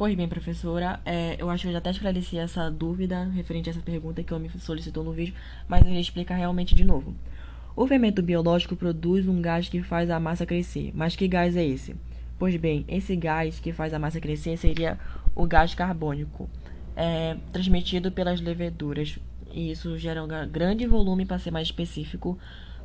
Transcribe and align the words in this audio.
Pois 0.00 0.14
bem, 0.14 0.26
professora, 0.26 0.98
é, 1.04 1.36
eu 1.38 1.50
acho 1.50 1.64
que 1.64 1.68
eu 1.68 1.72
já 1.72 1.78
até 1.78 1.90
esclareci 1.90 2.38
essa 2.38 2.70
dúvida 2.70 3.24
referente 3.24 3.68
a 3.68 3.72
essa 3.72 3.82
pergunta 3.82 4.22
que 4.22 4.32
o 4.32 4.38
me 4.38 4.48
solicitou 4.48 5.04
no 5.04 5.12
vídeo, 5.12 5.34
mas 5.68 5.82
eu 5.82 5.88
irei 5.88 6.00
explicar 6.00 6.36
realmente 6.36 6.74
de 6.74 6.84
novo. 6.84 7.14
O 7.76 7.86
fermento 7.86 8.22
biológico 8.22 8.74
produz 8.74 9.28
um 9.28 9.42
gás 9.42 9.68
que 9.68 9.82
faz 9.82 10.08
a 10.08 10.18
massa 10.18 10.46
crescer, 10.46 10.90
mas 10.94 11.16
que 11.16 11.28
gás 11.28 11.54
é 11.54 11.66
esse? 11.66 11.94
Pois 12.38 12.56
bem, 12.56 12.82
esse 12.88 13.14
gás 13.14 13.60
que 13.60 13.74
faz 13.74 13.92
a 13.92 13.98
massa 13.98 14.18
crescer 14.22 14.56
seria 14.56 14.98
o 15.36 15.46
gás 15.46 15.74
carbônico, 15.74 16.48
é, 16.96 17.36
transmitido 17.52 18.10
pelas 18.10 18.40
leveduras, 18.40 19.18
e 19.52 19.70
isso 19.70 19.98
gera 19.98 20.24
um 20.24 20.28
grande 20.50 20.86
volume, 20.86 21.26
para 21.26 21.38
ser 21.38 21.50
mais 21.50 21.68
específico, 21.68 22.38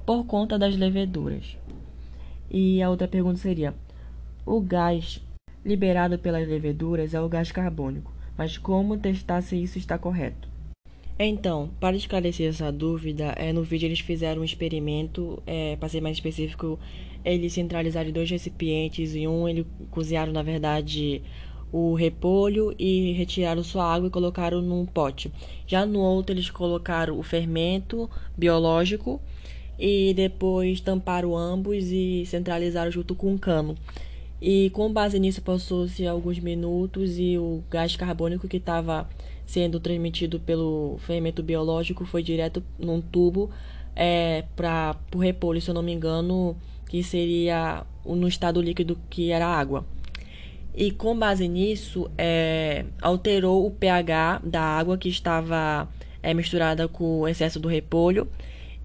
por 0.06 0.26
conta 0.26 0.60
das 0.60 0.76
leveduras. 0.76 1.56
E 2.52 2.84
a 2.84 2.90
outra 2.90 3.08
pergunta 3.08 3.38
seria: 3.38 3.74
o 4.46 4.60
gás 4.60 5.22
liberado 5.66 6.20
pelas 6.20 6.48
leveduras 6.48 7.14
é 7.14 7.20
o 7.20 7.28
gás 7.28 7.52
carbônico, 7.52 8.14
mas 8.38 8.58
como 8.58 8.98
testar 8.98 9.42
se 9.42 9.62
isso 9.62 9.80
está 9.80 9.98
correto? 9.98 10.48
Então, 11.18 11.72
para 11.80 11.96
esclarecer 11.96 12.50
essa 12.50 12.72
dúvida, 12.72 13.34
é, 13.38 13.52
no 13.52 13.64
vídeo 13.64 13.88
eles 13.88 14.02
fizeram 14.02 14.42
um 14.42 14.46
experimento, 14.46 15.42
é, 15.48 15.76
para 15.78 15.90
ser 15.90 16.02
mais 16.02 16.18
específico, 16.18 16.78
eles 17.24 17.54
centralizaram 17.54 18.12
dois 18.12 18.30
recipientes 18.30 19.16
e 19.16 19.26
um 19.28 19.48
eles 19.48 19.66
cozinharam, 19.90 20.34
na 20.34 20.44
verdade, 20.44 21.22
o 21.72 21.94
repolho 21.94 22.76
e 22.78 23.14
retiraram 23.14 23.64
sua 23.64 23.92
água 23.92 24.08
e 24.08 24.12
colocaram 24.12 24.62
num 24.62 24.86
pote. 24.86 25.32
Já 25.66 25.86
no 25.86 26.00
outro 26.00 26.36
eles 26.36 26.50
colocaram 26.50 27.18
o 27.18 27.24
fermento 27.24 28.10
biológico 28.38 29.22
e 29.80 30.14
depois 30.14 30.80
tamparam 30.82 31.36
ambos 31.36 31.86
e 31.92 32.26
centralizaram 32.26 32.92
junto 32.92 33.16
com 33.16 33.34
um 33.34 33.38
cano. 33.38 33.76
E 34.48 34.70
com 34.70 34.94
base 34.94 35.18
nisso 35.18 35.42
passou-se 35.42 36.06
alguns 36.06 36.38
minutos 36.38 37.18
e 37.18 37.36
o 37.36 37.64
gás 37.68 37.96
carbônico 37.96 38.48
que 38.48 38.58
estava 38.58 39.10
sendo 39.44 39.80
transmitido 39.80 40.40
pelo 40.40 41.00
fermento 41.00 41.42
biológico 41.42 42.06
foi 42.06 42.22
direto 42.22 42.64
num 42.78 43.02
tubo 43.02 43.50
é, 43.96 44.44
para 44.56 44.96
o 45.16 45.18
repolho, 45.18 45.60
se 45.60 45.72
eu 45.72 45.74
não 45.74 45.82
me 45.82 45.92
engano, 45.92 46.56
que 46.88 47.02
seria 47.02 47.84
no 48.06 48.28
estado 48.28 48.62
líquido 48.62 49.00
que 49.10 49.32
era 49.32 49.48
água. 49.48 49.84
E 50.76 50.92
com 50.92 51.18
base 51.18 51.48
nisso, 51.48 52.08
é, 52.16 52.86
alterou 53.02 53.66
o 53.66 53.72
pH 53.72 54.42
da 54.44 54.62
água 54.62 54.96
que 54.96 55.10
estava 55.10 55.90
é, 56.22 56.36
misturada 56.36 56.88
com 56.88 57.22
o 57.22 57.28
excesso 57.28 57.60
do 57.60 57.68
repolho 57.68 58.28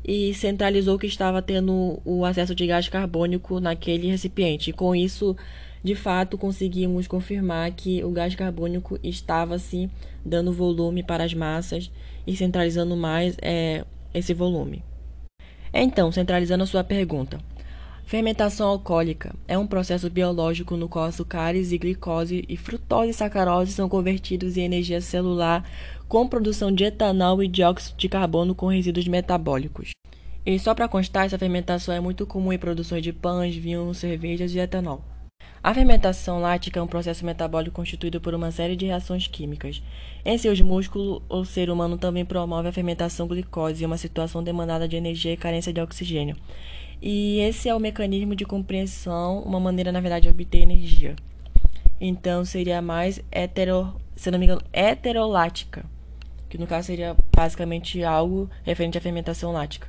e 0.04 0.32
centralizou 0.34 0.98
que 0.98 1.06
estava 1.06 1.42
tendo 1.42 2.00
o 2.04 2.24
acesso 2.24 2.54
de 2.54 2.66
gás 2.66 2.88
carbônico 2.88 3.60
naquele 3.60 4.08
recipiente. 4.08 4.72
Com 4.72 4.94
isso, 4.94 5.36
de 5.82 5.94
fato, 5.94 6.38
conseguimos 6.38 7.06
confirmar 7.06 7.70
que 7.72 8.02
o 8.04 8.10
gás 8.10 8.34
carbônico 8.34 8.98
estava 9.02 9.58
se 9.58 9.90
dando 10.24 10.52
volume 10.52 11.02
para 11.02 11.24
as 11.24 11.34
massas 11.34 11.90
e 12.26 12.36
centralizando 12.36 12.96
mais 12.96 13.36
é, 13.42 13.84
esse 14.14 14.34
volume. 14.34 14.82
Então, 15.72 16.10
centralizando 16.10 16.64
a 16.64 16.66
sua 16.66 16.82
pergunta. 16.82 17.38
Fermentação 18.10 18.66
alcoólica 18.66 19.32
é 19.46 19.56
um 19.56 19.68
processo 19.68 20.10
biológico 20.10 20.76
no 20.76 20.88
qual 20.88 21.04
açúcares 21.04 21.70
e 21.70 21.78
glicose 21.78 22.44
e 22.48 22.56
frutose 22.56 23.10
e 23.10 23.14
sacarose 23.14 23.70
são 23.70 23.88
convertidos 23.88 24.56
em 24.56 24.64
energia 24.64 25.00
celular 25.00 25.64
com 26.08 26.26
produção 26.26 26.72
de 26.72 26.82
etanol 26.82 27.40
e 27.40 27.46
dióxido 27.46 27.96
de 27.96 28.08
carbono 28.08 28.52
com 28.52 28.66
resíduos 28.66 29.06
metabólicos. 29.06 29.92
E 30.44 30.58
só 30.58 30.74
para 30.74 30.88
constar, 30.88 31.26
essa 31.26 31.38
fermentação 31.38 31.94
é 31.94 32.00
muito 32.00 32.26
comum 32.26 32.52
em 32.52 32.58
produções 32.58 33.04
de 33.04 33.12
pães, 33.12 33.54
vinhos, 33.54 33.98
cervejas 33.98 34.52
e 34.56 34.58
etanol. 34.58 35.04
A 35.62 35.72
fermentação 35.72 36.40
lática 36.40 36.80
é 36.80 36.82
um 36.82 36.88
processo 36.88 37.24
metabólico 37.24 37.76
constituído 37.76 38.20
por 38.20 38.34
uma 38.34 38.50
série 38.50 38.74
de 38.74 38.86
reações 38.86 39.28
químicas. 39.28 39.80
Em 40.24 40.36
seus 40.36 40.60
músculos, 40.60 41.22
o 41.28 41.44
ser 41.44 41.70
humano 41.70 41.96
também 41.96 42.24
promove 42.24 42.66
a 42.66 42.72
fermentação 42.72 43.28
glicose, 43.28 43.86
uma 43.86 43.98
situação 43.98 44.42
demandada 44.42 44.88
de 44.88 44.96
energia 44.96 45.32
e 45.32 45.36
carência 45.36 45.72
de 45.72 45.80
oxigênio. 45.80 46.34
E 47.00 47.38
esse 47.40 47.68
é 47.68 47.74
o 47.74 47.80
mecanismo 47.80 48.34
de 48.34 48.44
compreensão, 48.44 49.42
uma 49.42 49.58
maneira, 49.58 49.90
na 49.90 50.00
verdade, 50.00 50.24
de 50.24 50.30
obter 50.30 50.62
energia. 50.62 51.16
Então, 52.00 52.44
seria 52.44 52.82
mais 52.82 53.20
hetero, 53.32 53.94
se 54.16 54.30
não 54.30 54.38
me 54.38 54.44
engano, 54.44 54.62
heterolática 54.72 55.84
que 56.50 56.58
no 56.58 56.66
caso 56.66 56.88
seria 56.88 57.16
basicamente 57.34 58.02
algo 58.02 58.50
referente 58.64 58.98
à 58.98 59.00
fermentação 59.00 59.52
lática. 59.52 59.86